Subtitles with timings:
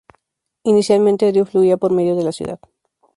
[0.63, 2.59] Inicialmente, el río fluía por medio de la ciudad.